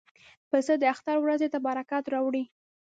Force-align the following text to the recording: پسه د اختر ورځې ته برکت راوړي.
پسه 0.49 0.73
د 0.77 0.83
اختر 0.93 1.15
ورځې 1.21 1.47
ته 1.53 1.59
برکت 1.67 2.03
راوړي. 2.13 2.43